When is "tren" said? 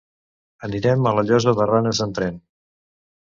2.21-2.39